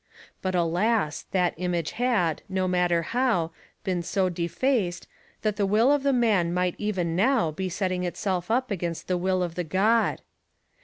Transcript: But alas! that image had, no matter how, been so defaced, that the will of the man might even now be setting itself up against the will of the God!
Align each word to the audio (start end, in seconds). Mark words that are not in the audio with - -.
But 0.41 0.55
alas! 0.55 1.27
that 1.29 1.53
image 1.57 1.91
had, 1.91 2.41
no 2.49 2.67
matter 2.67 3.03
how, 3.03 3.51
been 3.83 4.01
so 4.01 4.29
defaced, 4.29 5.05
that 5.43 5.57
the 5.57 5.65
will 5.67 5.91
of 5.91 6.01
the 6.01 6.11
man 6.11 6.51
might 6.55 6.73
even 6.79 7.15
now 7.15 7.51
be 7.51 7.69
setting 7.69 8.03
itself 8.03 8.49
up 8.49 8.71
against 8.71 9.07
the 9.07 9.15
will 9.15 9.43
of 9.43 9.53
the 9.53 9.63
God! 9.63 10.23